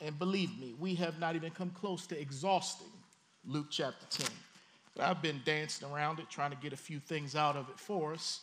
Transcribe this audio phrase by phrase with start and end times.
[0.00, 2.88] and believe me, we have not even come close to exhausting
[3.46, 4.30] Luke chapter 10.
[4.96, 7.78] But I've been dancing around it, trying to get a few things out of it
[7.78, 8.40] for us.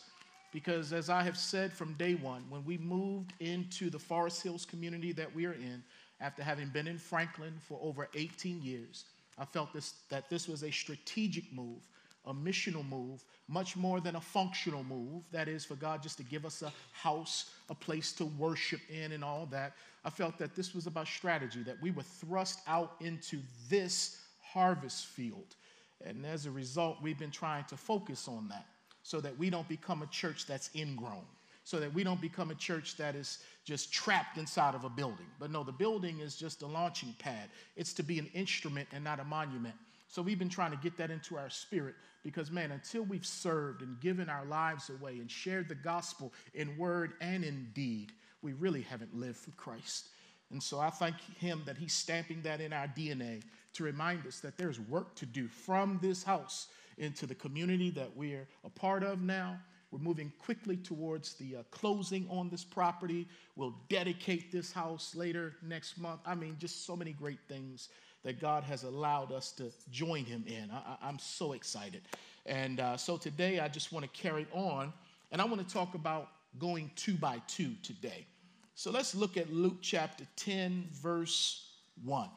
[0.52, 4.64] Because as I have said from day one, when we moved into the Forest Hills
[4.64, 5.82] community that we are in,
[6.20, 9.04] after having been in Franklin for over 18 years,
[9.38, 11.86] I felt this, that this was a strategic move,
[12.28, 15.24] a missional move, much more than a functional move.
[15.32, 19.12] That is, for God just to give us a house, a place to worship in,
[19.12, 19.72] and all that.
[20.04, 25.06] I felt that this was about strategy, that we were thrust out into this harvest
[25.06, 25.56] field.
[26.04, 28.66] And as a result, we've been trying to focus on that
[29.02, 31.24] so that we don't become a church that's ingrown,
[31.64, 35.26] so that we don't become a church that is just trapped inside of a building.
[35.38, 39.02] But no, the building is just a launching pad, it's to be an instrument and
[39.02, 39.74] not a monument.
[40.08, 41.94] So we've been trying to get that into our spirit
[42.24, 46.76] because, man, until we've served and given our lives away and shared the gospel in
[46.78, 50.08] word and in deed, we really haven't lived for Christ.
[50.50, 53.42] And so I thank Him that He's stamping that in our DNA
[53.74, 58.16] to remind us that there's work to do from this house into the community that
[58.16, 59.58] we're a part of now.
[59.90, 63.26] We're moving quickly towards the uh, closing on this property.
[63.56, 66.20] We'll dedicate this house later next month.
[66.26, 67.88] I mean, just so many great things
[68.28, 70.70] that God has allowed us to join Him in.
[70.70, 72.02] I, am so excited.
[72.44, 74.92] And uh, so today, I just want to carry on,
[75.32, 78.26] and I want to talk about going two by two today.
[78.74, 81.70] So let's look at Luke chapter 10, verse
[82.04, 82.28] 1.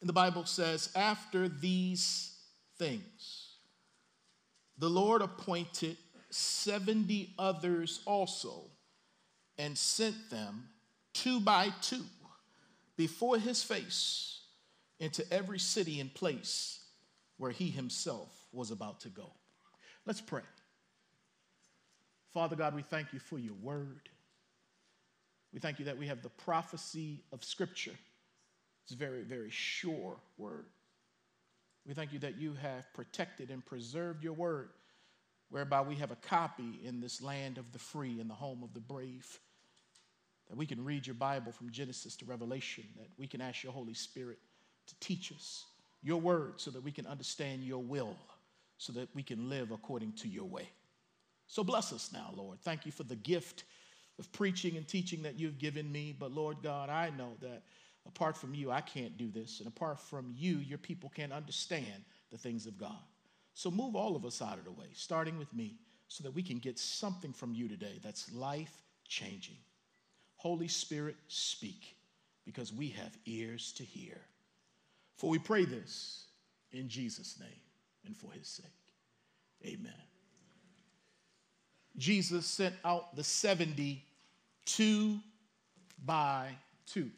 [0.00, 2.36] And the Bible says, After these
[2.78, 3.50] things,
[4.78, 5.96] the Lord appointed
[6.30, 8.64] 70 others also
[9.58, 10.70] and sent them
[11.12, 12.02] two by two
[12.96, 14.40] before his face
[15.00, 16.80] into every city and place
[17.36, 19.32] where he himself was about to go.
[20.06, 20.42] Let's pray.
[22.32, 24.08] Father God, we thank you for your word.
[25.52, 27.94] We thank you that we have the prophecy of Scripture.
[28.84, 30.66] It's a very, very sure word.
[31.86, 34.70] We thank you that you have protected and preserved your word,
[35.50, 38.72] whereby we have a copy in this land of the free and the home of
[38.72, 39.40] the brave.
[40.52, 43.72] That we can read your Bible from Genesis to Revelation, that we can ask your
[43.72, 44.36] Holy Spirit
[44.86, 45.64] to teach us
[46.02, 48.18] your word so that we can understand your will,
[48.76, 50.68] so that we can live according to your way.
[51.46, 52.58] So bless us now, Lord.
[52.60, 53.64] Thank you for the gift
[54.18, 56.14] of preaching and teaching that you've given me.
[56.18, 57.62] But Lord God, I know that
[58.06, 59.58] apart from you, I can't do this.
[59.60, 63.00] And apart from you, your people can't understand the things of God.
[63.54, 65.76] So move all of us out of the way, starting with me,
[66.08, 69.56] so that we can get something from you today that's life changing.
[70.42, 71.94] Holy Spirit, speak,
[72.44, 74.18] because we have ears to hear.
[75.16, 76.24] For we pray this
[76.72, 77.48] in Jesus' name
[78.04, 78.66] and for his sake.
[79.64, 79.92] Amen.
[81.96, 84.02] Jesus sent out the 70
[84.64, 85.20] two
[86.04, 86.48] by
[86.86, 87.08] two.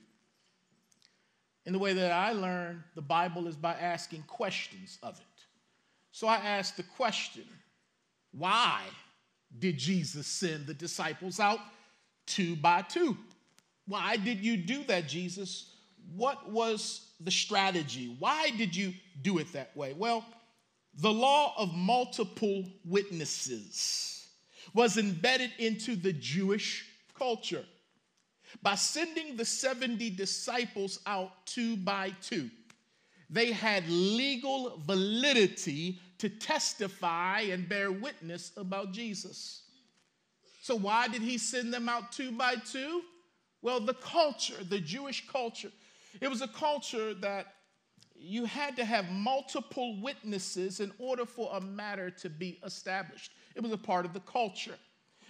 [1.64, 5.44] In the way that I learn the Bible is by asking questions of it.
[6.12, 7.44] So I asked the question
[8.32, 8.82] why
[9.58, 11.60] did Jesus send the disciples out
[12.26, 13.16] two by two?
[13.86, 15.74] Why did you do that, Jesus?
[16.14, 18.16] What was the strategy?
[18.18, 18.92] Why did you
[19.22, 19.94] do it that way?
[19.94, 20.24] Well,
[20.96, 24.28] the law of multiple witnesses
[24.72, 26.86] was embedded into the Jewish
[27.18, 27.64] culture
[28.62, 32.50] by sending the 70 disciples out two by two.
[33.28, 39.63] They had legal validity to testify and bear witness about Jesus.
[40.64, 43.02] So, why did he send them out two by two?
[43.60, 45.70] Well, the culture, the Jewish culture,
[46.22, 47.48] it was a culture that
[48.16, 53.32] you had to have multiple witnesses in order for a matter to be established.
[53.54, 54.76] It was a part of the culture.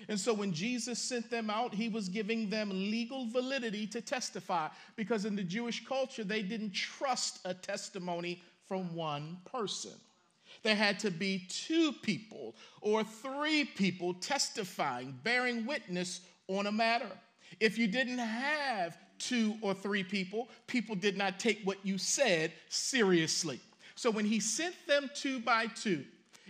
[0.09, 4.69] And so when Jesus sent them out, he was giving them legal validity to testify
[4.95, 9.95] because in the Jewish culture, they didn't trust a testimony from one person.
[10.65, 17.11] There had to be two people or three people testifying, bearing witness on a matter.
[17.61, 22.53] If you didn't have two or three people, people did not take what you said
[22.69, 23.61] seriously.
[23.95, 26.05] So when he sent them two by two,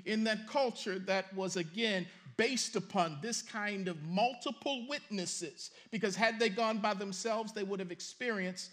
[0.06, 2.06] in that culture that was again
[2.36, 7.78] based upon this kind of multiple witnesses, because had they gone by themselves, they would
[7.80, 8.70] have experienced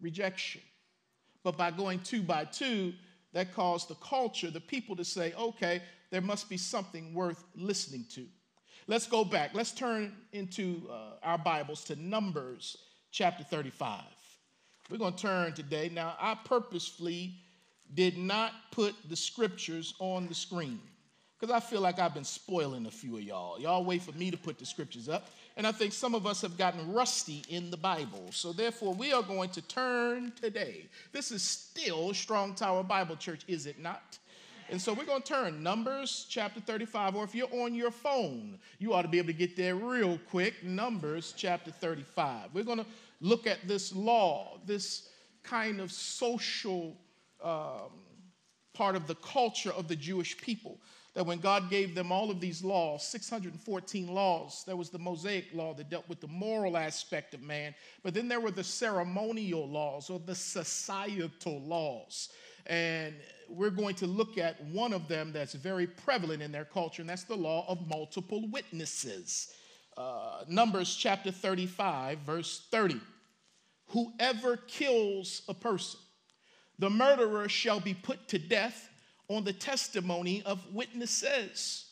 [0.00, 0.62] rejection.
[1.42, 2.94] But by going two by two,
[3.32, 8.04] that caused the culture, the people to say, okay, there must be something worth listening
[8.10, 8.26] to.
[8.86, 9.50] Let's go back.
[9.54, 12.76] Let's turn into uh, our Bibles to Numbers
[13.10, 14.02] chapter 35.
[14.90, 15.90] We're going to turn today.
[15.92, 17.34] Now, I purposefully
[17.94, 20.80] did not put the scriptures on the screen
[21.38, 23.60] because I feel like I've been spoiling a few of y'all.
[23.60, 26.40] Y'all wait for me to put the scriptures up, And I think some of us
[26.42, 28.26] have gotten rusty in the Bible.
[28.30, 30.86] So, therefore, we are going to turn today.
[31.12, 34.18] This is still Strong Tower Bible Church, is it not?
[34.70, 38.58] And so we're going to turn Numbers chapter 35, or if you're on your phone,
[38.78, 40.64] you ought to be able to get there real quick.
[40.64, 42.50] Numbers chapter 35.
[42.54, 42.86] We're going to
[43.20, 45.10] look at this law, this
[45.42, 46.96] kind of social
[47.44, 47.90] um,
[48.72, 50.78] part of the culture of the Jewish people
[51.14, 55.46] that when God gave them all of these laws, 614 laws, there was the Mosaic
[55.52, 59.68] law that dealt with the moral aspect of man, but then there were the ceremonial
[59.68, 62.30] laws or the societal laws.
[62.66, 63.14] And
[63.48, 67.10] we're going to look at one of them that's very prevalent in their culture, and
[67.10, 69.52] that's the law of multiple witnesses.
[69.96, 73.00] Uh, Numbers chapter 35, verse 30.
[73.88, 76.00] Whoever kills a person,
[76.78, 78.88] the murderer shall be put to death
[79.36, 81.86] on the testimony of witnesses.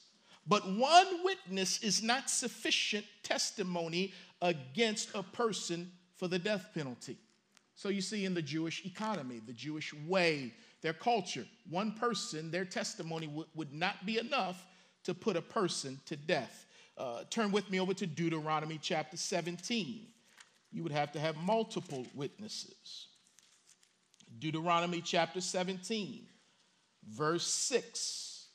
[0.47, 7.19] But one witness is not sufficient testimony against a person for the death penalty.
[7.75, 10.53] So you see, in the Jewish economy, the Jewish way,
[10.83, 14.67] their culture, one person, their testimony w- would not be enough
[15.05, 16.67] to put a person to death.
[16.99, 20.07] Uh, turn with me over to Deuteronomy chapter 17.
[20.73, 23.09] You would have to have multiple witnesses.
[24.39, 26.27] Deuteronomy chapter 17
[27.11, 28.47] verse 6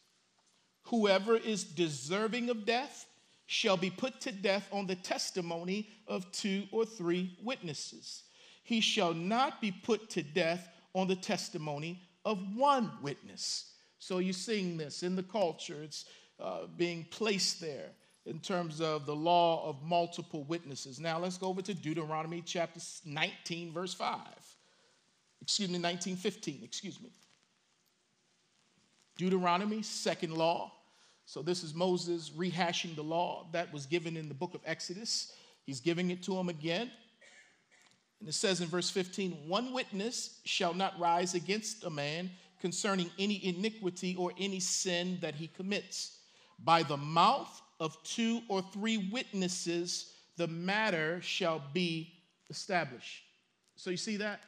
[0.89, 3.07] Whoever is deserving of death
[3.47, 8.23] shall be put to death on the testimony of two or three witnesses.
[8.63, 13.73] He shall not be put to death on the testimony of one witness.
[13.99, 16.05] So you're seeing this in the culture, it's
[16.39, 17.89] uh, being placed there
[18.25, 20.99] in terms of the law of multiple witnesses.
[20.99, 24.19] Now let's go over to Deuteronomy chapter 19, verse 5.
[25.41, 27.11] Excuse me, 1915, excuse me.
[29.17, 30.71] Deuteronomy, second law.
[31.25, 35.33] So this is Moses rehashing the law that was given in the book of Exodus.
[35.65, 36.91] He's giving it to him again.
[38.19, 42.29] And it says in verse 15 one witness shall not rise against a man
[42.61, 46.19] concerning any iniquity or any sin that he commits.
[46.63, 52.13] By the mouth of two or three witnesses, the matter shall be
[52.49, 53.23] established.
[53.75, 54.41] So you see that?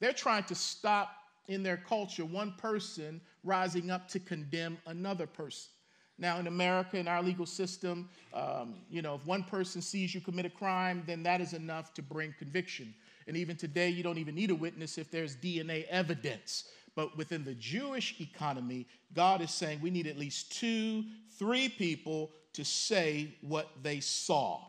[0.00, 1.10] They're trying to stop
[1.50, 5.68] in their culture one person rising up to condemn another person.
[6.16, 10.20] Now, in America, in our legal system, um, you know, if one person sees you
[10.20, 12.94] commit a crime, then that is enough to bring conviction.
[13.26, 16.68] And even today, you don't even need a witness if there's DNA evidence.
[16.94, 21.04] But within the Jewish economy, God is saying we need at least two,
[21.38, 24.60] three people to say what they saw.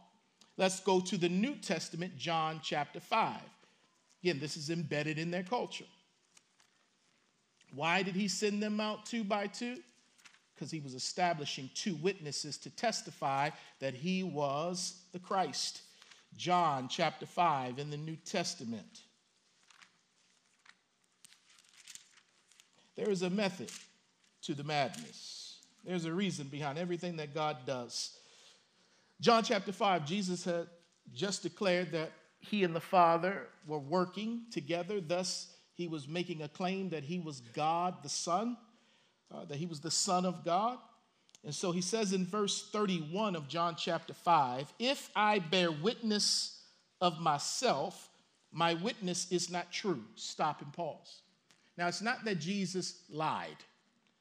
[0.58, 3.40] Let's go to the New Testament, John chapter 5.
[4.24, 5.86] Again, this is embedded in their culture.
[7.74, 9.78] Why did he send them out two by two?
[10.54, 15.82] Because he was establishing two witnesses to testify that he was the Christ.
[16.38, 19.02] John chapter 5 in the New Testament.
[22.96, 23.72] There is a method
[24.44, 25.60] to the madness.
[25.84, 28.18] There's a reason behind everything that God does.
[29.20, 30.68] John chapter 5, Jesus had
[31.14, 36.48] just declared that he and the Father were working together, thus he was making a
[36.48, 38.58] claim that he was God the Son,
[39.34, 40.78] uh, that he was the Son of God.
[41.44, 46.62] And so he says in verse 31 of John chapter 5 If I bear witness
[47.00, 48.10] of myself,
[48.52, 50.04] my witness is not true.
[50.16, 51.22] Stop and pause.
[51.78, 53.58] Now, it's not that Jesus lied,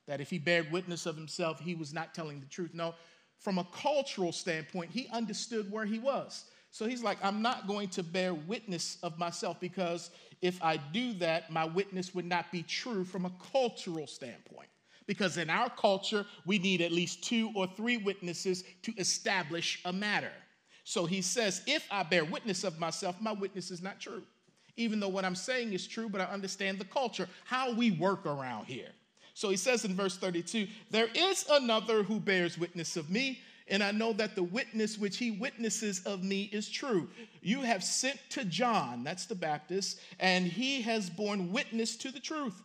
[0.06, 2.70] that if he bared witness of himself, he was not telling the truth.
[2.72, 2.94] No,
[3.38, 6.44] from a cultural standpoint, he understood where he was.
[6.70, 10.10] So he's like, I'm not going to bear witness of myself because
[10.40, 14.68] if I do that, my witness would not be true from a cultural standpoint.
[15.06, 19.92] Because in our culture, we need at least two or three witnesses to establish a
[19.92, 20.30] matter.
[20.84, 24.22] So he says, if I bear witness of myself, my witness is not true.
[24.76, 28.24] Even though what I'm saying is true, but I understand the culture, how we work
[28.24, 28.90] around here.
[29.34, 33.82] So he says in verse 32 There is another who bears witness of me, and
[33.82, 37.08] I know that the witness which he witnesses of me is true.
[37.40, 42.20] You have sent to John, that's the Baptist, and he has borne witness to the
[42.20, 42.60] truth.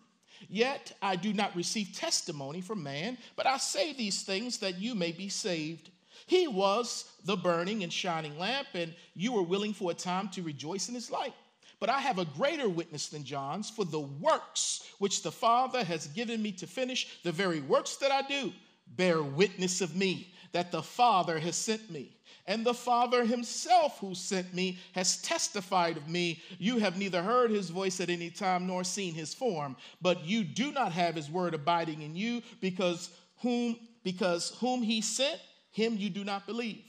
[0.49, 4.95] Yet I do not receive testimony from man, but I say these things that you
[4.95, 5.91] may be saved.
[6.25, 10.41] He was the burning and shining lamp, and you were willing for a time to
[10.41, 11.33] rejoice in his light.
[11.79, 16.07] But I have a greater witness than John's, for the works which the Father has
[16.07, 18.51] given me to finish, the very works that I do,
[18.87, 22.15] bear witness of me that the Father has sent me.
[22.47, 26.41] And the Father himself who sent me has testified of me.
[26.59, 30.43] You have neither heard his voice at any time nor seen his form, but you
[30.43, 35.97] do not have his word abiding in you because whom because whom he sent, him
[35.97, 36.83] you do not believe.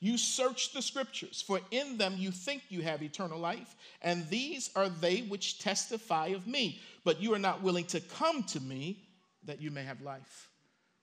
[0.00, 4.70] You search the scriptures, for in them you think you have eternal life, and these
[4.74, 6.80] are they which testify of me.
[7.04, 9.04] But you are not willing to come to me
[9.44, 10.48] that you may have life.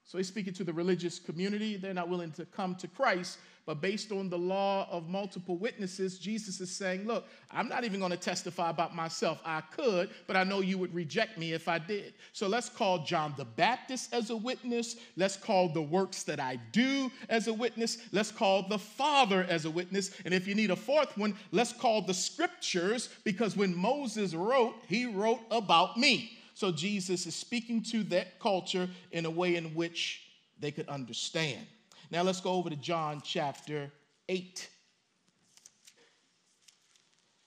[0.09, 1.77] So he's speaking to the religious community.
[1.77, 3.37] They're not willing to come to Christ,
[3.67, 7.99] but based on the law of multiple witnesses, Jesus is saying, Look, I'm not even
[7.99, 9.39] going to testify about myself.
[9.45, 12.15] I could, but I know you would reject me if I did.
[12.33, 14.95] So let's call John the Baptist as a witness.
[15.15, 17.99] Let's call the works that I do as a witness.
[18.11, 20.09] Let's call the Father as a witness.
[20.25, 24.73] And if you need a fourth one, let's call the scriptures, because when Moses wrote,
[24.87, 26.38] he wrote about me.
[26.59, 30.23] So Jesus is speaking to that culture in a way in which
[30.59, 31.65] they could understand.
[32.11, 33.89] Now let's go over to John chapter
[34.27, 34.69] 8.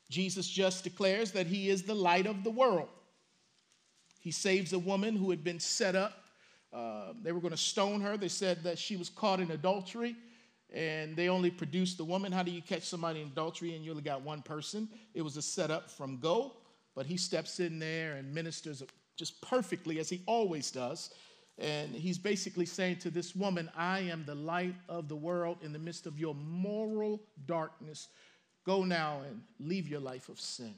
[0.09, 2.89] Jesus just declares that he is the light of the world.
[4.19, 6.15] He saves a woman who had been set up.
[6.73, 8.17] Uh, they were going to stone her.
[8.17, 10.17] They said that she was caught in adultery
[10.73, 12.33] and they only produced the woman.
[12.33, 14.89] How do you catch somebody in adultery and you only got one person?
[15.13, 16.55] It was a setup from go,
[16.95, 18.83] but he steps in there and ministers
[19.23, 21.11] just perfectly as he always does.
[21.57, 25.73] And he's basically saying to this woman, I am the light of the world in
[25.73, 28.09] the midst of your moral darkness.
[28.67, 30.75] Go now and leave your life of sin.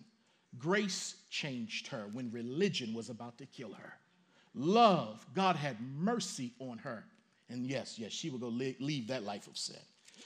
[0.58, 3.94] Grace changed her when religion was about to kill her.
[4.52, 7.02] Love, God had mercy on her.
[7.48, 9.80] And yes, yes, she will go leave that life of sin.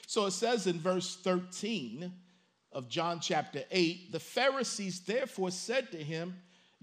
[0.09, 2.13] So it says in verse 13
[2.73, 6.35] of John chapter 8 the Pharisees therefore said to him,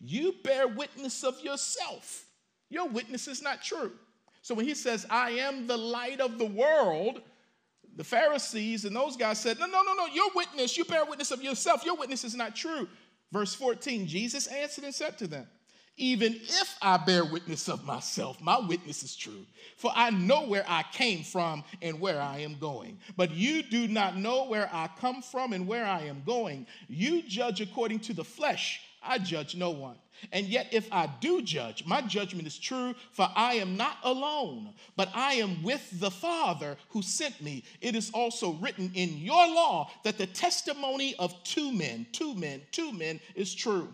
[0.02, 2.26] you bear witness of yourself.
[2.70, 3.92] Your witness is not true.
[4.42, 7.22] So when he says, I am the light of the world,
[7.96, 11.32] the Pharisees and those guys said, No, no, no, no, your witness, you bear witness
[11.32, 11.86] of yourself.
[11.86, 12.88] Your witness is not true.
[13.32, 15.48] Verse 14, Jesus answered and said to them,
[15.98, 19.46] Even if I bear witness of myself, my witness is true.
[19.78, 23.00] For I know where I came from and where I am going.
[23.18, 26.68] But you do not know where I come from and where I am going.
[26.88, 29.98] You judge according to the flesh I judge no one.
[30.32, 34.74] And yet, if I do judge, my judgment is true, for I am not alone,
[34.96, 37.64] but I am with the Father who sent me.
[37.82, 42.62] It is also written in your law that the testimony of two men, two men,
[42.72, 43.94] two men is true.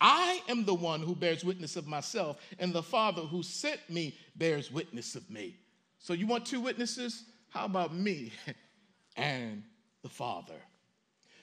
[0.00, 4.16] I am the one who bears witness of myself, and the Father who sent me
[4.36, 5.56] bears witness of me.
[5.98, 7.24] So, you want two witnesses?
[7.48, 8.32] How about me
[9.16, 9.62] and
[10.02, 10.60] the Father?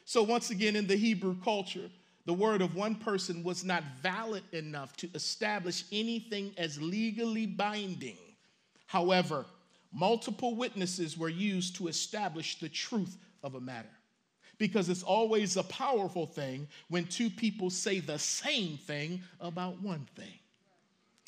[0.06, 1.90] So, once again, in the Hebrew culture,
[2.26, 8.18] the word of one person was not valid enough to establish anything as legally binding.
[8.86, 9.46] However,
[9.92, 13.90] multiple witnesses were used to establish the truth of a matter.
[14.58, 20.08] Because it's always a powerful thing when two people say the same thing about one
[20.16, 20.38] thing.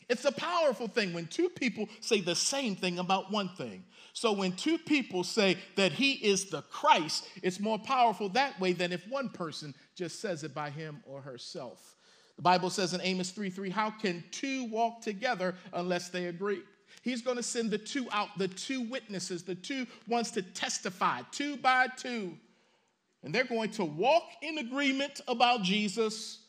[0.10, 3.84] It's a powerful thing when two people say the same thing about one thing.
[4.14, 8.74] So when two people say that he is the Christ, it's more powerful that way
[8.74, 11.96] than if one person just says it by him or herself.
[12.36, 16.62] The Bible says in Amos 3 3, how can two walk together unless they agree?
[17.02, 21.22] He's going to send the two out, the two witnesses, the two ones to testify,
[21.32, 22.38] two by two.
[23.24, 26.40] And they're going to walk in agreement about Jesus,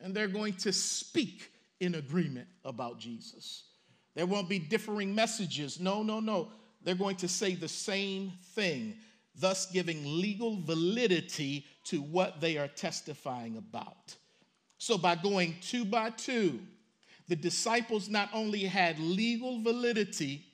[0.00, 3.64] and they're going to speak in agreement about Jesus.
[4.14, 5.80] There won't be differing messages.
[5.80, 6.48] No, no, no.
[6.82, 8.96] They're going to say the same thing,
[9.34, 14.16] thus giving legal validity to what they are testifying about.
[14.78, 16.60] So, by going two by two,
[17.28, 20.44] the disciples not only had legal validity,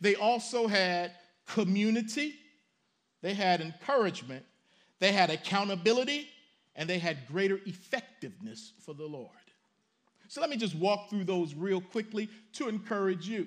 [0.00, 1.12] they also had
[1.46, 2.34] community,
[3.20, 4.44] they had encouragement,
[5.00, 6.28] they had accountability,
[6.76, 9.30] and they had greater effectiveness for the Lord.
[10.28, 13.46] So let me just walk through those real quickly to encourage you.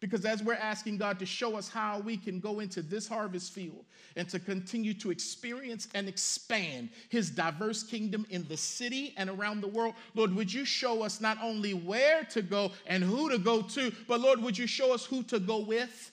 [0.00, 3.52] Because as we're asking God to show us how we can go into this harvest
[3.52, 3.84] field
[4.16, 9.60] and to continue to experience and expand His diverse kingdom in the city and around
[9.60, 13.38] the world, Lord, would you show us not only where to go and who to
[13.38, 16.12] go to, but Lord, would you show us who to go with?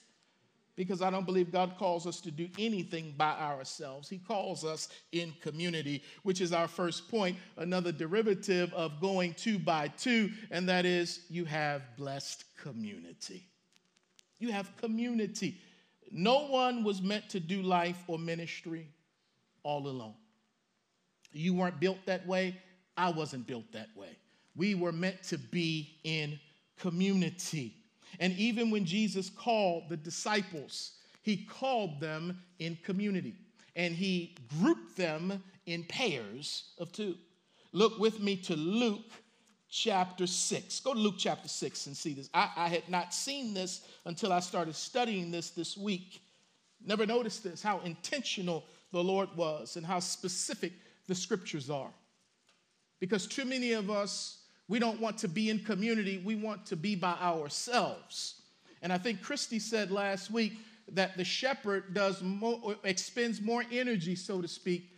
[0.78, 4.08] because I don't believe God calls us to do anything by ourselves.
[4.08, 9.58] He calls us in community, which is our first point, another derivative of going two
[9.58, 13.48] by two, and that is you have blessed community.
[14.38, 15.60] You have community.
[16.10, 18.88] No one was meant to do life or ministry
[19.62, 20.14] all alone.
[21.32, 22.56] You weren't built that way.
[22.96, 24.16] I wasn't built that way.
[24.56, 26.38] We were meant to be in
[26.78, 27.74] community.
[28.18, 30.92] And even when Jesus called the disciples,
[31.22, 33.34] he called them in community
[33.76, 37.16] and he grouped them in pairs of two.
[37.72, 39.12] Look with me to Luke
[39.70, 40.80] chapter 6.
[40.80, 42.30] Go to Luke chapter 6 and see this.
[42.32, 46.20] I, I had not seen this until I started studying this this week.
[46.84, 50.72] Never noticed this, how intentional the Lord was and how specific
[51.06, 51.90] the scriptures are.
[53.00, 56.76] Because too many of us, we don't want to be in community, we want to
[56.76, 58.42] be by ourselves.
[58.82, 60.54] And I think Christy said last week
[60.92, 64.90] that the shepherd does more, expends more energy, so to speak,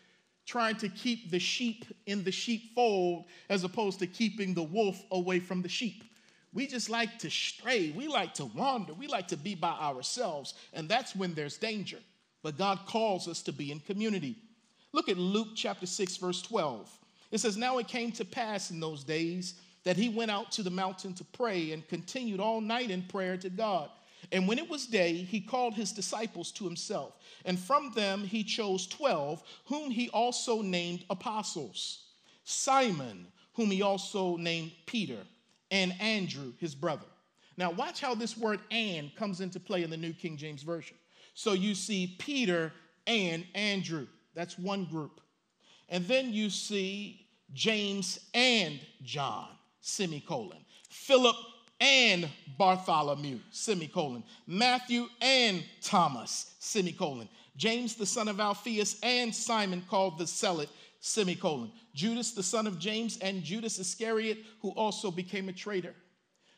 [0.50, 5.38] trying to keep the sheep in the sheepfold as opposed to keeping the wolf away
[5.38, 6.02] from the sheep.
[6.52, 7.92] We just like to stray.
[7.97, 8.92] We like to wander.
[8.92, 10.54] We like to be by ourselves.
[10.73, 11.99] And that's when there's danger.
[12.42, 14.38] But God calls us to be in community.
[14.92, 16.99] Look at Luke chapter 6, verse 12.
[17.30, 19.54] It says, Now it came to pass in those days
[19.85, 23.37] that he went out to the mountain to pray and continued all night in prayer
[23.37, 23.88] to God.
[24.32, 27.14] And when it was day, he called his disciples to himself.
[27.44, 32.04] And from them he chose 12, whom he also named apostles
[32.44, 35.18] Simon, whom he also named Peter
[35.70, 37.06] and Andrew, his brother.
[37.56, 40.96] Now, watch how this word and comes into play in the New King James Version.
[41.34, 42.72] So you see Peter
[43.06, 45.20] and Andrew, that's one group.
[45.88, 49.48] And then you see James and John,
[49.80, 50.64] semicolon.
[50.88, 51.36] Philip
[51.80, 54.22] and Bartholomew, semicolon.
[54.46, 57.28] Matthew and Thomas, semicolon.
[57.56, 60.68] James the son of Alphaeus and Simon called the Zealot,
[61.00, 61.70] semicolon.
[61.94, 65.94] Judas, the son of James, and Judas Iscariot, who also became a traitor.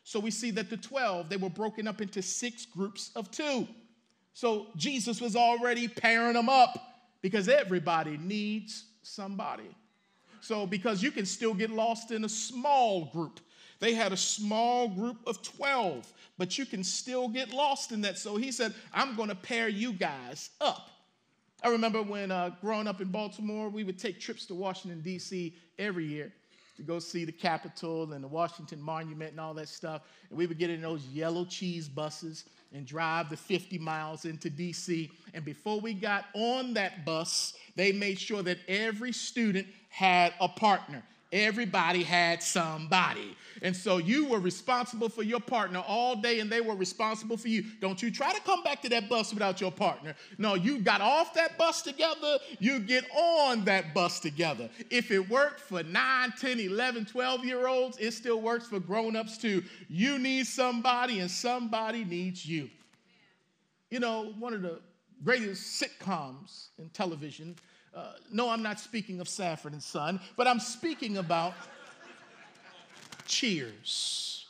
[0.03, 3.67] So we see that the 12, they were broken up into six groups of two.
[4.33, 6.77] So Jesus was already pairing them up
[7.21, 9.69] because everybody needs somebody.
[10.41, 13.39] So, because you can still get lost in a small group.
[13.83, 18.17] They had a small group of 12, but you can still get lost in that.
[18.17, 20.89] So he said, I'm going to pair you guys up.
[21.61, 25.53] I remember when uh, growing up in Baltimore, we would take trips to Washington, D.C.
[25.77, 26.31] every year
[26.77, 30.03] to go see the Capitol and the Washington Monument and all that stuff.
[30.29, 34.49] And we would get in those yellow cheese buses and drive the 50 miles into
[34.49, 35.11] DC.
[35.33, 40.47] And before we got on that bus, they made sure that every student had a
[40.47, 41.03] partner.
[41.33, 43.35] Everybody had somebody.
[43.63, 47.47] And so you were responsible for your partner all day and they were responsible for
[47.47, 47.63] you.
[47.81, 50.13] Don't you try to come back to that bus without your partner.
[50.37, 54.69] No, you got off that bus together, you get on that bus together.
[54.91, 59.15] If it worked for 9, 10, 11, 12 year olds, it still works for grown
[59.15, 59.63] ups too.
[59.89, 62.69] You need somebody and somebody needs you.
[63.89, 64.81] You know, one of the
[65.23, 67.55] greatest sitcoms in television
[67.95, 71.53] uh, no, I'm not speaking of Sanford and Son, but I'm speaking about
[73.25, 74.45] Cheers.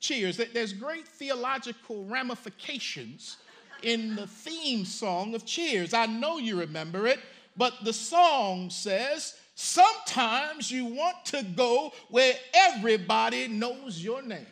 [0.00, 0.40] Cheers.
[0.52, 3.38] There's great theological ramifications
[3.82, 5.94] in the theme song of Cheers.
[5.94, 7.20] I know you remember it,
[7.56, 14.46] but the song says, Sometimes you want to go where everybody knows your name,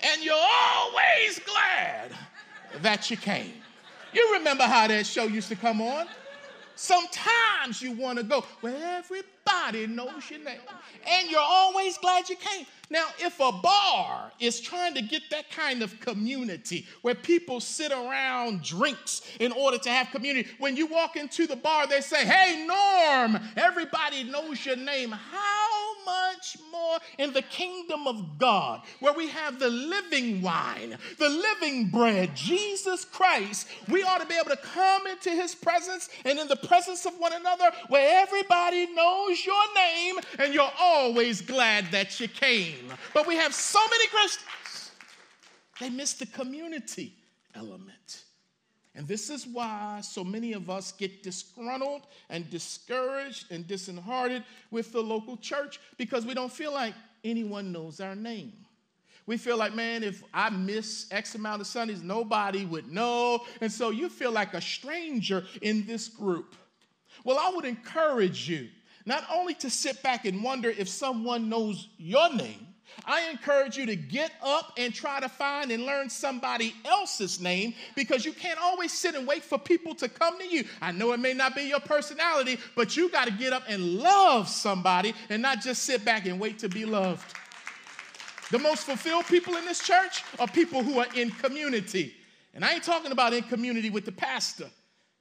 [0.00, 2.12] and you're always glad
[2.82, 3.52] that you came.
[4.12, 6.06] You remember how that show used to come on?
[6.76, 10.60] Sometimes you want to go where everybody knows your name.
[11.08, 12.66] And you're always glad you came.
[12.90, 17.90] Now, if a bar is trying to get that kind of community where people sit
[17.90, 22.24] around drinks in order to have community, when you walk into the bar, they say,
[22.24, 25.10] Hey, Norm, everybody knows your name.
[25.10, 31.28] How much more in the kingdom of God, where we have the living wine, the
[31.28, 36.38] living bread, Jesus Christ, we ought to be able to come into his presence and
[36.38, 41.90] in the presence of one another where everybody knows your name and you're always glad
[41.90, 42.92] that you came.
[43.12, 44.92] But we have so many Christians,
[45.80, 47.14] they miss the community
[47.54, 48.24] element.
[48.96, 54.90] And this is why so many of us get disgruntled and discouraged and disheartened with
[54.90, 58.54] the local church because we don't feel like anyone knows our name.
[59.26, 63.44] We feel like, man, if I miss X amount of Sundays, nobody would know.
[63.60, 66.54] And so you feel like a stranger in this group.
[67.22, 68.68] Well, I would encourage you
[69.04, 72.66] not only to sit back and wonder if someone knows your name,
[73.04, 77.74] I encourage you to get up and try to find and learn somebody else's name
[77.94, 80.64] because you can't always sit and wait for people to come to you.
[80.80, 83.98] I know it may not be your personality, but you got to get up and
[83.98, 87.34] love somebody and not just sit back and wait to be loved.
[88.50, 92.14] The most fulfilled people in this church are people who are in community.
[92.54, 94.70] And I ain't talking about in community with the pastor.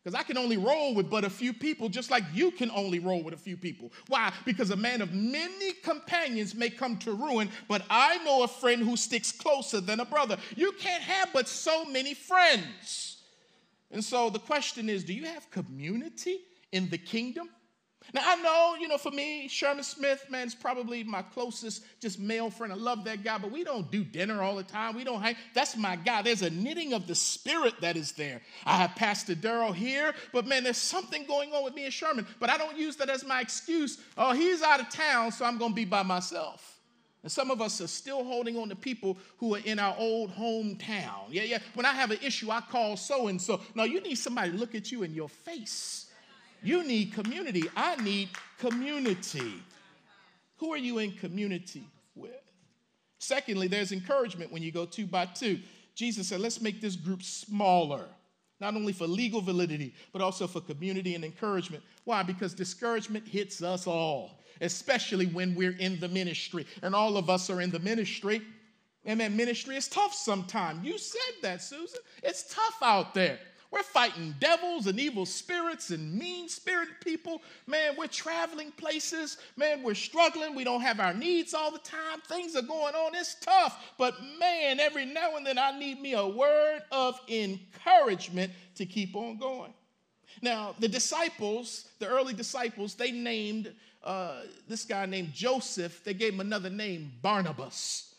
[0.05, 2.99] Because I can only roll with but a few people, just like you can only
[2.99, 3.91] roll with a few people.
[4.07, 4.31] Why?
[4.45, 8.83] Because a man of many companions may come to ruin, but I know a friend
[8.83, 10.37] who sticks closer than a brother.
[10.55, 13.23] You can't have but so many friends.
[13.89, 16.41] And so the question is do you have community
[16.71, 17.49] in the kingdom?
[18.13, 22.19] Now, I know, you know, for me, Sherman Smith, man, is probably my closest just
[22.19, 22.71] male friend.
[22.71, 24.95] I love that guy, but we don't do dinner all the time.
[24.95, 25.35] We don't hang.
[25.53, 26.21] That's my guy.
[26.21, 28.41] There's a knitting of the spirit that is there.
[28.65, 32.27] I have Pastor Darrell here, but man, there's something going on with me and Sherman,
[32.39, 33.97] but I don't use that as my excuse.
[34.17, 36.79] Oh, he's out of town, so I'm going to be by myself.
[37.23, 40.29] And some of us are still holding on to people who are in our old
[40.31, 41.25] hometown.
[41.31, 41.57] Yeah, yeah.
[41.73, 43.61] When I have an issue, I call so and so.
[43.73, 46.04] No, you need somebody to look at you in your face
[46.65, 47.63] you need community.
[47.75, 49.53] I need community.
[50.57, 51.83] Who are you in community
[52.15, 52.31] with?
[53.19, 55.59] Secondly, there's encouragement when you go two by two.
[55.95, 58.05] Jesus said, let's make this group smaller,
[58.59, 61.83] not only for legal validity, but also for community and encouragement.
[62.03, 62.23] Why?
[62.23, 66.65] Because discouragement hits us all, especially when we're in the ministry.
[66.81, 68.41] And all of us are in the ministry.
[69.05, 70.85] And that ministry is tough sometimes.
[70.85, 71.99] You said that, Susan.
[72.23, 73.39] It's tough out there.
[73.75, 77.41] We're fighting devils and evil spirits and mean spirited people.
[77.67, 79.37] Man, we're traveling places.
[79.57, 80.55] Man, we're struggling.
[80.55, 82.21] We don't have our needs all the time.
[82.25, 83.13] Things are going on.
[83.15, 83.93] It's tough.
[83.97, 89.13] But man, every now and then I need me a word of encouragement to keep
[89.13, 89.73] on going.
[90.41, 93.73] Now, the disciples, the early disciples, they named
[94.05, 98.13] uh, this guy named Joseph, they gave him another name, Barnabas,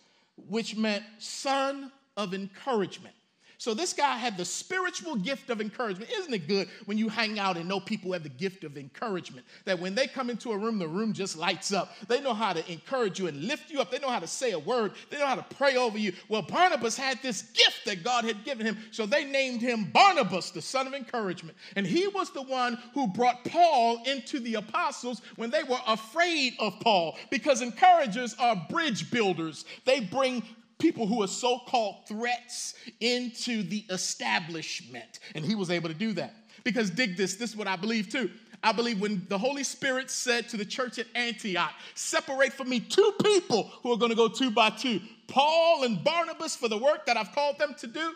[0.48, 3.15] which meant son of encouragement.
[3.58, 6.10] So this guy had the spiritual gift of encouragement.
[6.10, 9.46] Isn't it good when you hang out and know people have the gift of encouragement?
[9.64, 11.92] That when they come into a room, the room just lights up.
[12.08, 13.90] They know how to encourage you and lift you up.
[13.90, 14.92] They know how to say a word.
[15.10, 16.12] They know how to pray over you.
[16.28, 18.76] Well, Barnabas had this gift that God had given him.
[18.90, 21.56] So they named him Barnabas, the son of encouragement.
[21.76, 26.54] And he was the one who brought Paul into the apostles when they were afraid
[26.58, 29.64] of Paul because encouragers are bridge builders.
[29.84, 30.42] They bring
[30.78, 35.20] people who are so called threats into the establishment.
[35.34, 36.34] And he was able to do that.
[36.64, 38.30] Because, dig this, this is what I believe too.
[38.62, 42.80] I believe when the Holy Spirit said to the church at Antioch, separate for me
[42.80, 46.78] two people who are going to go two by two Paul and Barnabas for the
[46.78, 48.12] work that I've called them to do.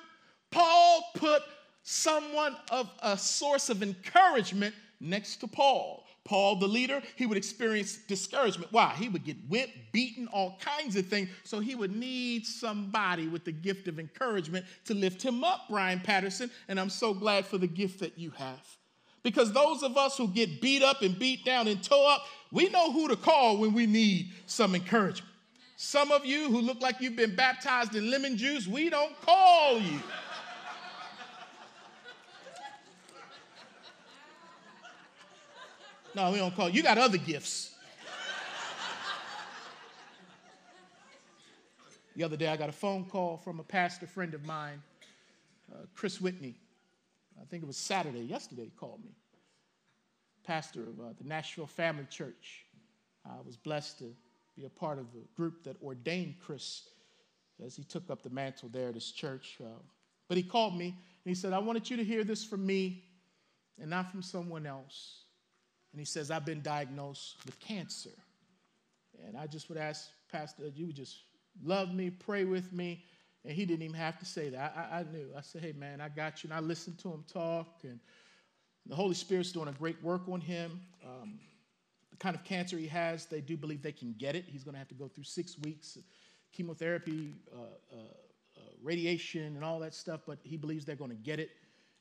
[0.50, 1.42] Paul put
[1.82, 6.04] someone of a source of encouragement next to Paul.
[6.24, 8.72] Paul, the leader, he would experience discouragement.
[8.72, 8.94] Why?
[8.96, 11.28] He would get whipped, beaten, all kinds of things.
[11.44, 16.00] So he would need somebody with the gift of encouragement to lift him up, Brian
[16.00, 16.50] Patterson.
[16.68, 18.60] And I'm so glad for the gift that you have.
[19.22, 22.68] Because those of us who get beat up and beat down and toe up, we
[22.68, 25.30] know who to call when we need some encouragement.
[25.76, 29.78] Some of you who look like you've been baptized in lemon juice, we don't call
[29.80, 30.00] you.
[36.14, 36.82] No, we don't call you.
[36.82, 37.74] got other gifts.
[42.16, 44.82] the other day, I got a phone call from a pastor friend of mine,
[45.72, 46.56] uh, Chris Whitney.
[47.40, 48.20] I think it was Saturday.
[48.20, 49.12] Yesterday, he called me.
[50.44, 52.64] Pastor of uh, the Nashville Family Church.
[53.24, 54.12] I was blessed to
[54.56, 56.88] be a part of the group that ordained Chris
[57.64, 59.58] as he took up the mantle there at his church.
[59.62, 59.68] Uh,
[60.28, 60.94] but he called me and
[61.24, 63.04] he said, I wanted you to hear this from me
[63.78, 65.19] and not from someone else.
[65.92, 68.10] And he says, I've been diagnosed with cancer.
[69.26, 71.18] And I just would ask Pastor, you would just
[71.62, 73.04] love me, pray with me.
[73.44, 74.74] And he didn't even have to say that.
[74.76, 75.28] I, I, knew.
[75.36, 76.50] I said, hey, man, I got you.
[76.50, 77.80] And I listened to him talk.
[77.82, 77.98] And
[78.86, 80.80] the Holy Spirit's doing a great work on him.
[81.04, 81.40] Um,
[82.10, 84.44] the kind of cancer he has, they do believe they can get it.
[84.46, 85.98] He's going to have to go through six weeks
[86.52, 87.60] chemotherapy, uh,
[87.94, 88.00] uh,
[88.56, 91.50] uh, radiation, and all that stuff, but he believes they're going to get it.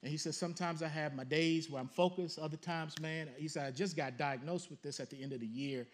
[0.02, 3.48] And he says, Sometimes I have my days where I'm focused, other times, man, he
[3.48, 5.88] said, I just got diagnosed with this at the end of the year.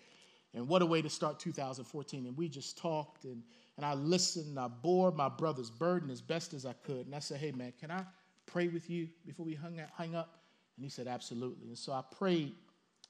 [0.54, 2.26] And what a way to start 2014.
[2.26, 3.44] And we just talked and,
[3.76, 7.06] and I listened and I bore my brother's burden as best as I could.
[7.06, 8.04] And I said, Hey, man, can I
[8.46, 10.40] pray with you before we hung, out, hung up?
[10.78, 11.68] And he said, Absolutely.
[11.68, 12.54] And so I prayed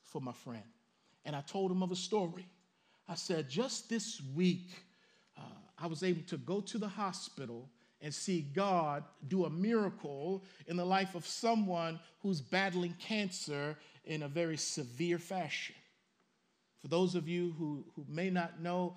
[0.03, 0.63] for my friend.
[1.25, 2.47] And I told him of a story.
[3.07, 4.69] I said, Just this week,
[5.37, 5.41] uh,
[5.77, 7.69] I was able to go to the hospital
[8.01, 14.23] and see God do a miracle in the life of someone who's battling cancer in
[14.23, 15.75] a very severe fashion.
[16.81, 18.95] For those of you who, who may not know,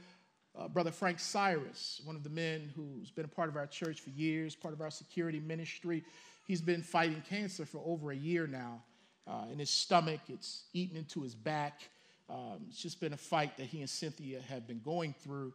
[0.58, 4.00] uh, Brother Frank Cyrus, one of the men who's been a part of our church
[4.00, 6.04] for years, part of our security ministry,
[6.46, 8.82] he's been fighting cancer for over a year now.
[9.26, 11.80] Uh, in his stomach, it's eaten into his back.
[12.30, 15.52] Um, it's just been a fight that he and Cynthia have been going through.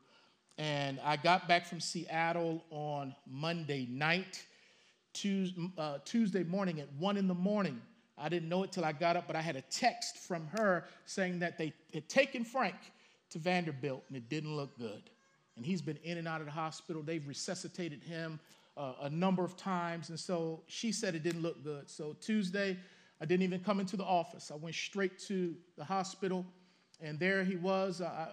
[0.58, 4.46] And I got back from Seattle on Monday night.
[5.13, 7.82] Tuesday, uh, morning at 1 in the morning.
[8.18, 10.86] I didn't know it till I got up, but I had a text from her
[11.06, 12.76] saying that they had taken Frank
[13.32, 15.10] to Vanderbilt and it didn't look good.
[15.56, 17.02] And he's been in and out of the hospital.
[17.04, 18.39] They've resuscitated him
[18.76, 20.10] uh, a number of times.
[20.10, 21.89] And so she said it didn't look good.
[21.89, 22.78] So Tuesday,
[23.22, 24.52] I didn't even come into the office.
[24.52, 26.46] I went straight to the hospital,
[27.00, 28.02] and there he was.
[28.02, 28.28] Uh,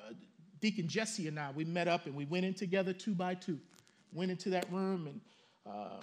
[0.60, 3.58] Deacon Jesse and I, we met up and we went in together two by two.
[4.12, 5.20] Went into that room, and
[5.64, 6.00] uh,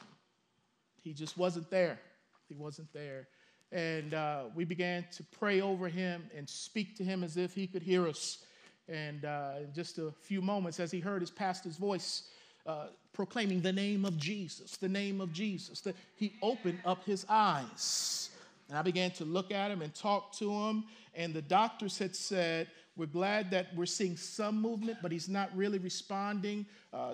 [1.04, 2.00] he just wasn't there.
[2.48, 3.28] He wasn't there.
[3.72, 7.68] And uh, we began to pray over him and speak to him as if he
[7.68, 8.46] could hear us.
[8.88, 12.30] And uh, in just a few moments, as he heard his pastor's voice
[12.66, 17.26] uh, proclaiming the name of Jesus, the name of Jesus, the, he opened up his
[17.28, 18.30] eyes.
[18.70, 20.86] And I began to look at him and talk to him.
[21.14, 22.68] And the doctors had said,
[22.98, 26.66] We're glad that we're seeing some movement, but he's not really responding.
[26.92, 27.14] Uh,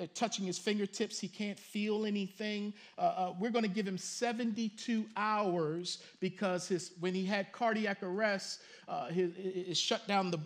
[0.00, 2.72] uh, touching his fingertips, he can't feel anything.
[2.96, 8.02] Uh, uh, we're going to give him 72 hours because his, when he had cardiac
[8.02, 10.40] arrest, uh, his, it shut down the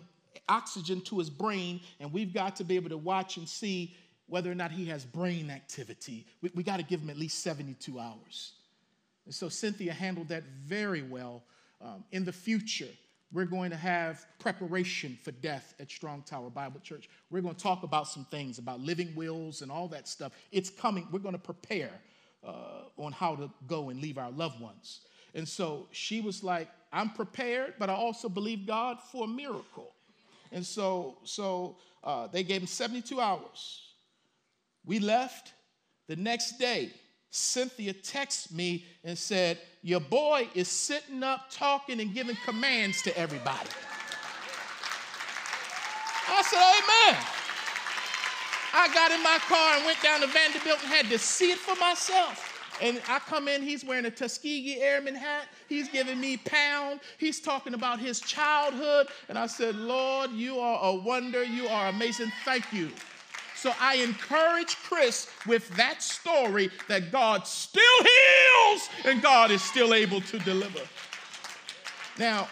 [0.49, 3.95] oxygen to his brain, and we've got to be able to watch and see
[4.27, 6.25] whether or not he has brain activity.
[6.41, 8.53] We, we got to give him at least 72 hours.
[9.25, 11.43] And so Cynthia handled that very well.
[11.81, 12.87] Um, in the future,
[13.33, 17.09] we're going to have preparation for death at Strong Tower Bible Church.
[17.31, 20.33] We're going to talk about some things about living wills and all that stuff.
[20.51, 21.07] It's coming.
[21.11, 21.91] We're going to prepare
[22.45, 25.01] uh, on how to go and leave our loved ones.
[25.33, 29.91] And so she was like, I'm prepared, but I also believe God for a miracle.
[30.51, 33.81] And so, so uh, they gave him 72 hours.
[34.85, 35.53] We left
[36.07, 36.91] the next day.
[37.35, 43.17] Cynthia texted me and said, Your boy is sitting up talking and giving commands to
[43.17, 43.69] everybody.
[46.29, 47.25] I said, Amen.
[48.75, 51.57] I got in my car and went down to Vanderbilt and had to see it
[51.57, 52.51] for myself.
[52.79, 55.47] And I come in, he's wearing a Tuskegee Airman hat.
[55.67, 56.99] He's giving me pound.
[57.17, 59.07] He's talking about his childhood.
[59.27, 61.43] And I said, Lord, you are a wonder.
[61.43, 62.31] You are amazing.
[62.45, 62.91] Thank you.
[63.63, 69.93] So I encourage Chris with that story that God still heals and God is still
[69.93, 70.81] able to deliver.
[72.19, 72.49] Now,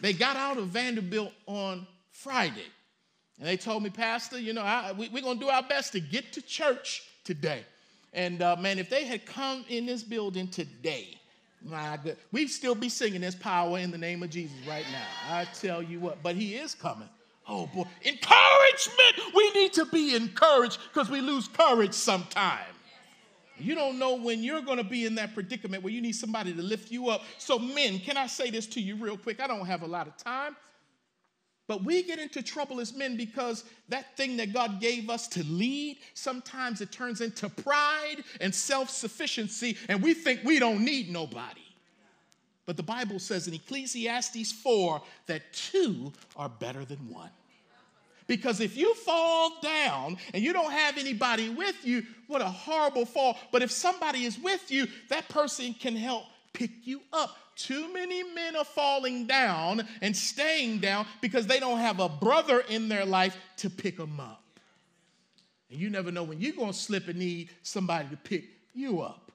[0.00, 2.68] they got out of Vanderbilt on Friday.
[3.40, 5.90] And they told me, Pastor, you know, I, we, are going to do our best
[5.94, 7.64] to get to church today.
[8.12, 11.18] And uh, man, if they had come in this building today,
[11.60, 15.34] my good, we'd still be singing this power in the name of Jesus right now.
[15.36, 17.08] I tell you what, but he is coming.
[17.52, 19.34] Oh boy, encouragement.
[19.34, 22.64] We need to be encouraged because we lose courage sometimes.
[23.58, 26.54] You don't know when you're going to be in that predicament where you need somebody
[26.54, 27.22] to lift you up.
[27.38, 29.40] So, men, can I say this to you real quick?
[29.40, 30.56] I don't have a lot of time.
[31.66, 35.44] But we get into trouble as men because that thing that God gave us to
[35.44, 41.10] lead, sometimes it turns into pride and self sufficiency, and we think we don't need
[41.10, 41.60] nobody.
[42.64, 47.30] But the Bible says in Ecclesiastes 4 that two are better than one.
[48.30, 53.04] Because if you fall down and you don't have anybody with you, what a horrible
[53.04, 53.36] fall.
[53.50, 57.36] But if somebody is with you, that person can help pick you up.
[57.56, 62.60] Too many men are falling down and staying down because they don't have a brother
[62.68, 64.44] in their life to pick them up.
[65.68, 69.00] And you never know when you're going to slip and need somebody to pick you
[69.00, 69.32] up.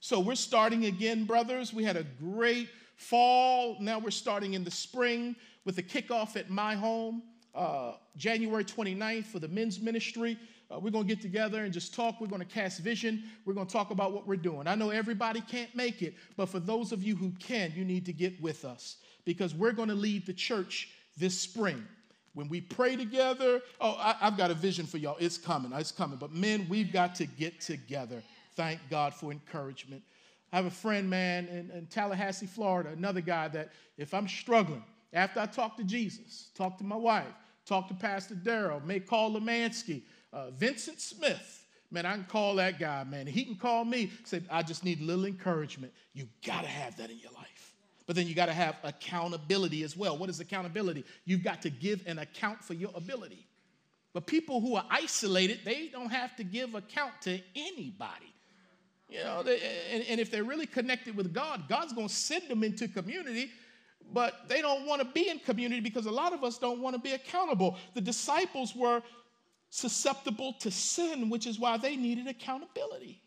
[0.00, 1.74] So we're starting again, brothers.
[1.74, 3.76] We had a great fall.
[3.78, 9.26] Now we're starting in the spring with a kickoff at my home uh, January 29th
[9.26, 10.38] for the men's ministry.
[10.70, 12.20] Uh, we're going to get together and just talk.
[12.20, 13.24] We're going to cast vision.
[13.44, 14.66] We're going to talk about what we're doing.
[14.66, 18.06] I know everybody can't make it, but for those of you who can, you need
[18.06, 20.88] to get with us because we're going to lead the church
[21.18, 21.86] this spring.
[22.34, 25.18] When we pray together, oh, I, have got a vision for y'all.
[25.20, 25.70] It's coming.
[25.72, 26.16] It's coming.
[26.16, 28.22] But men, we've got to get together.
[28.56, 30.02] Thank God for encouragement.
[30.52, 34.84] I have a friend, man, in, in Tallahassee, Florida, another guy that if I'm struggling,
[35.12, 37.34] after I talk to Jesus, talk to my wife,
[37.66, 41.66] talk to Pastor Darrell, may call Lemansky, uh, Vincent Smith.
[41.90, 43.26] Man, I can call that guy, man.
[43.26, 45.92] He can call me, say, I just need a little encouragement.
[46.14, 47.74] You got to have that in your life.
[48.06, 50.16] But then you got to have accountability as well.
[50.16, 51.04] What is accountability?
[51.24, 53.46] You've got to give an account for your ability.
[54.14, 58.32] But people who are isolated, they don't have to give account to anybody.
[59.08, 59.60] You know, they,
[59.92, 63.50] and, and if they're really connected with God, God's to send them into community
[64.12, 66.94] but they don't want to be in community because a lot of us don't want
[66.94, 67.76] to be accountable.
[67.94, 69.02] The disciples were
[69.70, 73.22] susceptible to sin, which is why they needed accountability.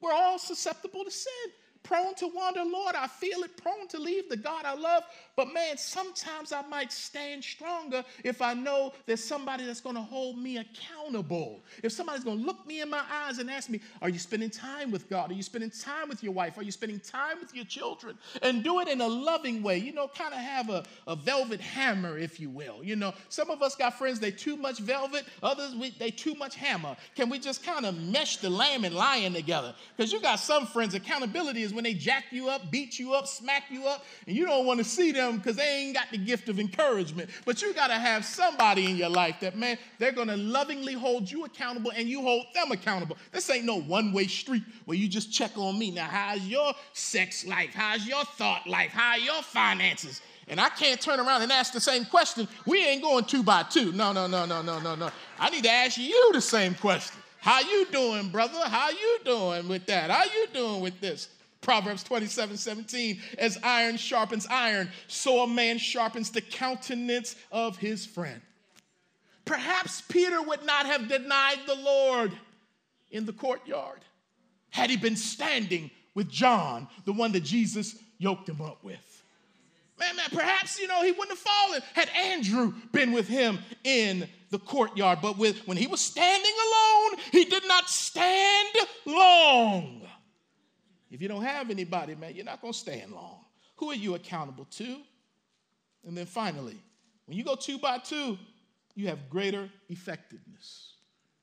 [0.00, 2.94] We're all susceptible to sin prone to wander, Lord.
[2.94, 5.04] I feel it, prone to leave the God I love.
[5.36, 10.02] But man, sometimes I might stand stronger if I know there's somebody that's going to
[10.02, 11.64] hold me accountable.
[11.82, 14.50] If somebody's going to look me in my eyes and ask me, Are you spending
[14.50, 15.30] time with God?
[15.30, 16.58] Are you spending time with your wife?
[16.58, 18.18] Are you spending time with your children?
[18.42, 21.60] And do it in a loving way, you know, kind of have a, a velvet
[21.60, 22.84] hammer, if you will.
[22.84, 26.34] You know, some of us got friends, they too much velvet, others, we, they too
[26.34, 26.96] much hammer.
[27.14, 29.74] Can we just kind of mesh the lamb and lion together?
[29.96, 33.14] Because you got some friends, accountability is is when they jack you up, beat you
[33.14, 36.06] up, smack you up, and you don't want to see them because they ain't got
[36.10, 37.30] the gift of encouragement.
[37.44, 40.94] But you got to have somebody in your life that, man, they're going to lovingly
[40.94, 43.16] hold you accountable and you hold them accountable.
[43.32, 45.90] This ain't no one way street where you just check on me.
[45.90, 47.70] Now, how's your sex life?
[47.72, 48.90] How's your thought life?
[48.90, 50.20] How are your finances?
[50.48, 52.48] And I can't turn around and ask the same question.
[52.66, 53.92] We ain't going two by two.
[53.92, 55.10] No, no, no, no, no, no, no.
[55.38, 57.16] I need to ask you the same question.
[57.40, 58.58] How you doing, brother?
[58.64, 60.10] How you doing with that?
[60.10, 61.28] How you doing with this?
[61.60, 68.06] Proverbs 27, 17, as iron sharpens iron, so a man sharpens the countenance of his
[68.06, 68.40] friend.
[69.44, 72.32] Perhaps Peter would not have denied the Lord
[73.10, 74.00] in the courtyard
[74.70, 79.24] had he been standing with John, the one that Jesus yoked him up with.
[79.98, 84.26] Man, man, perhaps, you know, he wouldn't have fallen had Andrew been with him in
[84.48, 85.18] the courtyard.
[85.20, 88.68] But with, when he was standing alone, he did not stand
[89.04, 90.02] long.
[91.10, 93.44] If you don't have anybody, man, you're not going to stand long.
[93.76, 94.98] Who are you accountable to?
[96.06, 96.78] And then finally,
[97.26, 98.38] when you go two by two,
[98.94, 100.94] you have greater effectiveness.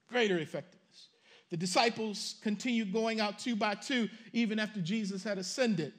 [0.07, 1.09] Greater effectiveness.
[1.49, 5.93] The disciples continued going out two by two even after Jesus had ascended.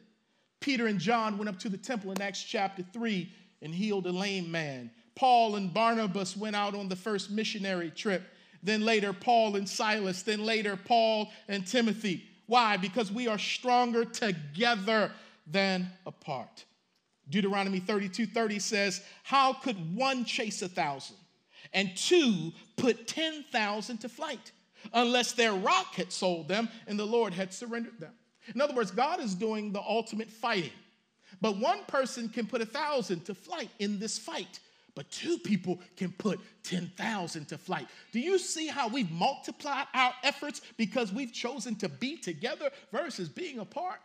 [0.61, 4.13] Peter and John went up to the temple in Acts chapter 3 and healed a
[4.13, 4.91] lame man.
[5.15, 8.23] Paul and Barnabas went out on the first missionary trip.
[8.63, 10.23] Then later, Paul and Silas.
[10.23, 12.25] Then later, Paul and Timothy.
[12.49, 12.79] Why?
[12.79, 15.13] Because we are stronger together
[15.47, 16.65] than apart.
[17.31, 21.17] Deuteronomy 32 30 says, How could one chase a thousand
[21.75, 24.51] and two put 10,000 to flight
[24.95, 28.15] unless their rock had sold them and the Lord had surrendered them?
[28.55, 30.73] In other words, God is doing the ultimate fighting.
[31.43, 34.59] But one person can put a thousand to flight in this fight,
[34.99, 37.87] but two people can put 10,000 to flight.
[38.11, 43.29] Do you see how we've multiplied our efforts because we've chosen to be together versus
[43.29, 44.01] being apart?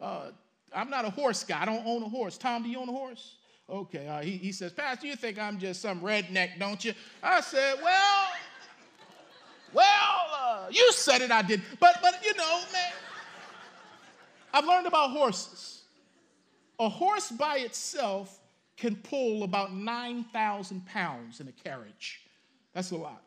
[0.00, 0.26] Uh,
[0.72, 1.62] I'm not a horse guy.
[1.62, 2.38] I don't own a horse.
[2.38, 3.34] Tom, do you own a horse?
[3.68, 4.06] Okay.
[4.06, 6.94] Uh, he, he says, Pastor, you think I'm just some redneck, don't you?
[7.20, 8.28] I said, Well,
[9.72, 11.60] well, uh, you said it, I did.
[11.80, 12.92] But, but you know, man.
[14.54, 15.82] I've learned about horses.
[16.78, 18.38] A horse by itself
[18.76, 22.22] can pull about 9,000 pounds in a carriage.
[22.74, 23.22] That's a lot.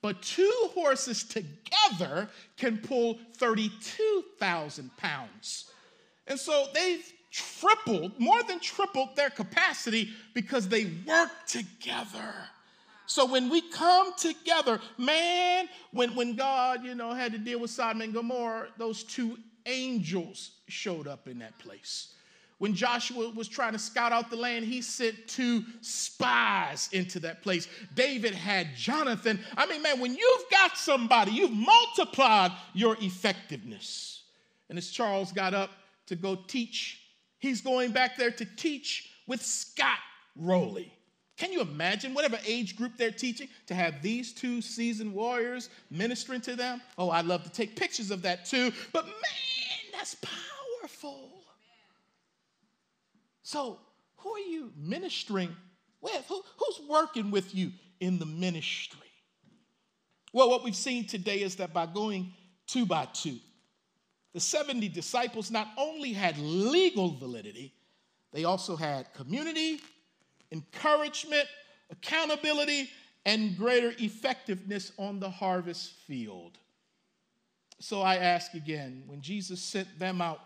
[0.00, 5.70] But two horses together can pull 32,000 pounds.
[6.26, 12.34] And so they've tripled, more than tripled their capacity because they work together.
[13.06, 17.70] So when we come together, man, when, when God, you know, had to deal with
[17.70, 22.14] Sodom and Gomorrah, those two angels showed up in that place.
[22.58, 27.42] When Joshua was trying to scout out the land, he sent two spies into that
[27.42, 27.68] place.
[27.94, 29.38] David had Jonathan.
[29.56, 34.24] I mean, man, when you've got somebody, you've multiplied your effectiveness.
[34.68, 35.70] And as Charles got up
[36.06, 37.00] to go teach,
[37.38, 39.98] he's going back there to teach with Scott
[40.34, 40.92] Rowley.
[41.36, 46.40] Can you imagine, whatever age group they're teaching, to have these two seasoned warriors ministering
[46.40, 46.82] to them?
[46.98, 48.72] Oh, I'd love to take pictures of that too.
[48.92, 49.14] But man,
[49.92, 51.37] that's powerful.
[53.48, 53.78] So,
[54.18, 55.56] who are you ministering
[56.02, 56.22] with?
[56.28, 59.08] Who, who's working with you in the ministry?
[60.34, 62.34] Well, what we've seen today is that by going
[62.66, 63.38] two by two,
[64.34, 67.72] the 70 disciples not only had legal validity,
[68.34, 69.80] they also had community,
[70.52, 71.48] encouragement,
[71.88, 72.90] accountability,
[73.24, 76.58] and greater effectiveness on the harvest field.
[77.80, 80.40] So I ask again when Jesus sent them out,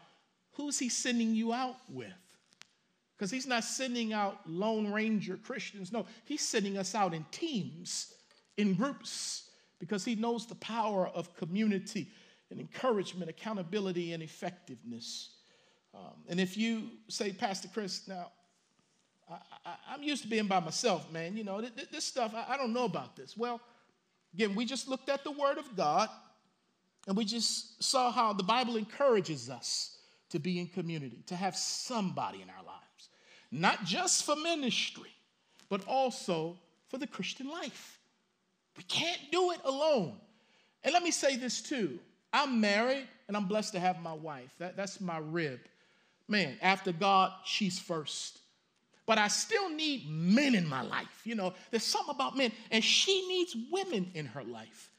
[0.52, 2.12] who's he sending you out with?
[3.22, 5.92] Because he's not sending out Lone Ranger Christians.
[5.92, 8.14] No, he's sending us out in teams,
[8.56, 12.08] in groups, because he knows the power of community
[12.50, 15.36] and encouragement, accountability, and effectiveness.
[15.94, 18.32] Um, and if you say, Pastor Chris, now,
[19.30, 21.36] I, am used to being by myself, man.
[21.36, 23.36] You know, th- this stuff, I, I don't know about this.
[23.36, 23.60] Well,
[24.34, 26.08] again, we just looked at the Word of God
[27.06, 29.96] and we just saw how the Bible encourages us
[30.30, 32.82] to be in community, to have somebody in our lives,
[33.52, 35.10] not just for ministry,
[35.68, 37.98] but also for the Christian life.
[38.76, 40.16] We can't do it alone.
[40.82, 42.00] And let me say this too
[42.32, 44.50] I'm married and I'm blessed to have my wife.
[44.58, 45.60] That, that's my rib.
[46.28, 48.38] Man, after God, she's first.
[49.04, 51.20] But I still need men in my life.
[51.24, 54.90] You know, there's something about men, and she needs women in her life.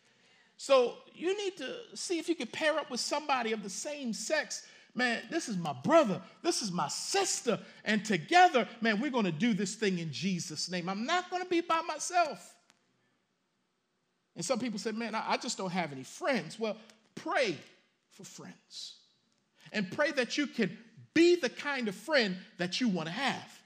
[0.58, 4.14] So you need to see if you can pair up with somebody of the same
[4.14, 4.68] sex.
[4.96, 6.22] Man, this is my brother.
[6.44, 7.60] This is my sister.
[7.84, 10.88] And together, man, we're going to do this thing in Jesus' name.
[10.89, 12.56] I'm not going to be by myself.
[14.36, 16.60] And some people say, man, I just don't have any friends.
[16.60, 16.78] Well,
[17.16, 17.58] pray
[18.12, 18.96] for friends.
[19.74, 20.78] and pray that you can
[21.14, 23.60] be the kind of friend that you want to have.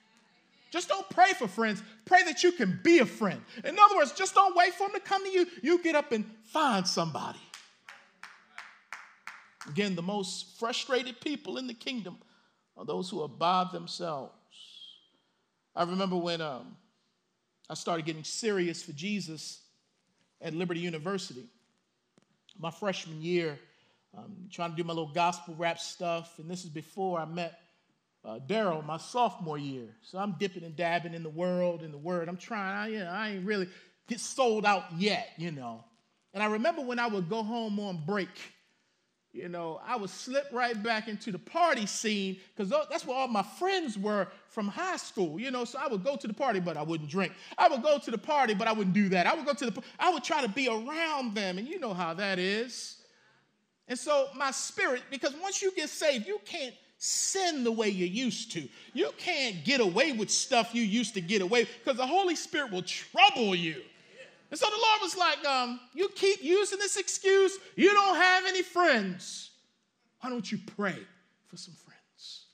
[0.72, 1.82] Just don't pray for friends.
[2.06, 3.42] Pray that you can be a friend.
[3.64, 5.48] In other words, just don't wait for them to come to you.
[5.62, 7.40] You get up and find somebody.
[9.68, 12.18] Again, the most frustrated people in the kingdom
[12.76, 14.34] are those who are by themselves.
[15.76, 16.76] I remember when um,
[17.70, 19.62] I started getting serious for Jesus
[20.42, 21.46] at Liberty University,
[22.60, 23.60] my freshman year,
[24.18, 27.60] um, trying to do my little gospel rap stuff, and this is before I met
[28.26, 29.88] uh, Daryl my sophomore year.
[30.02, 32.30] So I'm dipping and dabbing in the world, in the word.
[32.30, 33.68] I'm trying, I, you know, I ain't really
[34.08, 35.84] get sold out yet, you know.
[36.34, 38.30] And I remember when I would go home on break,
[39.34, 43.28] you know, I would slip right back into the party scene because that's where all
[43.28, 45.64] my friends were from high school, you know.
[45.64, 47.34] So I would go to the party, but I wouldn't drink.
[47.58, 49.28] I would go to the party, but I wouldn't do that.
[49.28, 51.94] I would go to the, I would try to be around them, and you know
[51.94, 52.98] how that is.
[53.88, 58.06] And so my spirit, because once you get saved, you can't sin the way you
[58.06, 58.68] used to.
[58.94, 62.72] You can't get away with stuff you used to get away because the Holy Spirit
[62.72, 63.82] will trouble you.
[64.50, 67.58] And so the Lord was like, um, You keep using this excuse.
[67.76, 69.52] You don't have any friends.
[70.22, 70.98] Why don't you pray
[71.48, 72.46] for some friends?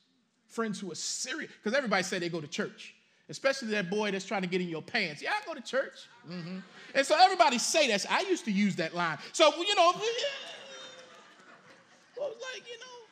[0.48, 1.52] Friends who are serious.
[1.62, 2.96] Because everybody say they go to church,
[3.30, 5.22] especially that boy that's trying to get in your pants.
[5.22, 6.08] Yeah, I go to church.
[6.30, 6.60] Mm-hmm.
[6.96, 8.06] And so everybody say that.
[8.10, 9.18] I used to use that line.
[9.32, 10.00] So, you know, I
[12.20, 13.08] was like, you know,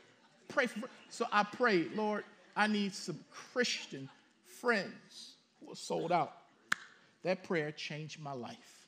[0.47, 0.81] pray for.
[1.09, 2.23] So I prayed, Lord,
[2.55, 4.09] I need some Christian
[4.43, 6.33] friends who are sold out.
[7.23, 8.87] That prayer changed my life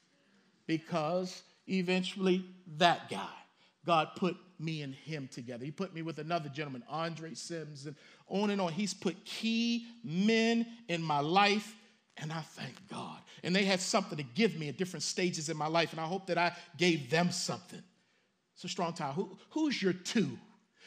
[0.65, 2.45] because eventually
[2.77, 3.29] that guy,
[3.85, 5.65] God put me and him together.
[5.65, 7.95] He put me with another gentleman, Andre Sims, and
[8.27, 8.71] on and on.
[8.71, 11.75] He's put key men in my life,
[12.17, 13.19] and I thank God.
[13.43, 16.05] And they had something to give me at different stages in my life, and I
[16.05, 17.83] hope that I gave them something.
[18.55, 19.11] It's a strong tie.
[19.11, 20.37] Who, who's your two?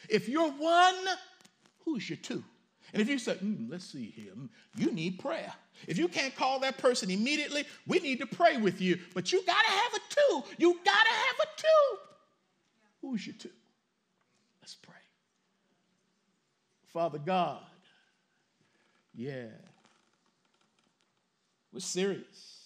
[0.09, 0.95] If you're one,
[1.85, 2.43] who's your two?
[2.93, 5.53] And if you say, mm, let's see mm, you need prayer.
[5.87, 8.99] If you can't call that person immediately, we need to pray with you.
[9.13, 10.43] But you got to have a two.
[10.57, 11.97] You got to have a two.
[13.01, 13.49] Who's your two?
[14.61, 14.95] Let's pray.
[16.87, 17.61] Father God,
[19.13, 19.47] yeah,
[21.71, 22.65] we're serious.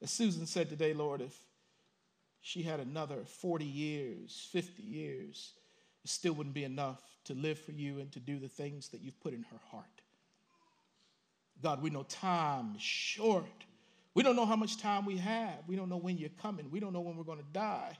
[0.00, 1.36] As Susan said today, Lord, if
[2.40, 5.52] she had another 40 years, 50 years,
[6.04, 9.00] it still wouldn't be enough to live for you and to do the things that
[9.00, 9.86] you've put in her heart.
[11.62, 13.46] God, we know time is short.
[14.14, 15.54] We don't know how much time we have.
[15.66, 16.70] We don't know when you're coming.
[16.70, 17.96] We don't know when we're going to die.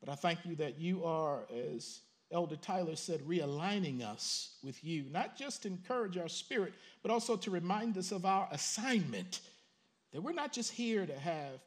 [0.00, 1.40] But I thank you that you are,
[1.74, 2.00] as
[2.32, 6.72] Elder Tyler said, realigning us with you, not just to encourage our spirit,
[7.02, 9.40] but also to remind us of our assignment.
[10.12, 11.60] That we're not just here to have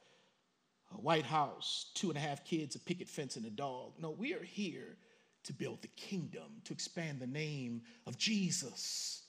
[0.93, 3.93] a White House, two and a half kids, a picket fence, and a dog.
[3.99, 4.97] No, we are here
[5.45, 9.23] to build the kingdom, to expand the name of Jesus.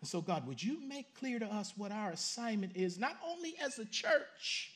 [0.00, 3.54] And so, God, would you make clear to us what our assignment is, not only
[3.62, 4.72] as a church,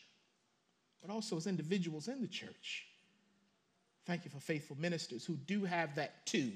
[1.03, 2.87] but also as individuals in the church?
[4.07, 6.53] Thank you for faithful ministers who do have that too.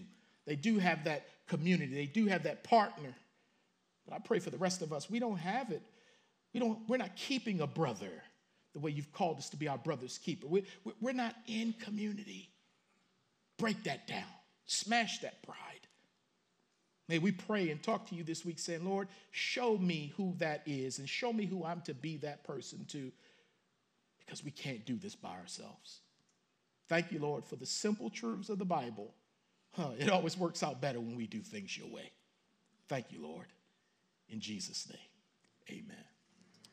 [0.46, 3.14] They do have that community, they do have that partner.
[4.06, 5.08] But I pray for the rest of us.
[5.08, 5.82] We don't have it.
[6.52, 8.10] We don't, we're not keeping a brother
[8.72, 10.46] the way you've called us to be our brother's keeper.
[10.46, 10.64] We,
[11.00, 12.48] we're not in community.
[13.58, 14.24] Break that down,
[14.66, 15.56] smash that pride.
[17.08, 20.62] May we pray and talk to you this week saying, Lord, show me who that
[20.66, 23.12] is and show me who I'm to be that person to,
[24.20, 26.00] because we can't do this by ourselves.
[26.88, 29.14] Thank you, Lord, for the simple truths of the Bible.
[29.72, 32.10] Huh, it always works out better when we do things your way.
[32.88, 33.46] Thank you, Lord.
[34.28, 36.04] In Jesus' name, amen.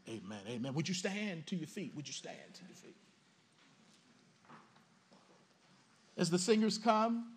[0.08, 0.42] Amen.
[0.48, 0.74] Amen.
[0.74, 1.94] Would you stand to your feet?
[1.96, 2.98] Would you stand to your feet?
[6.20, 7.24] As the singers come,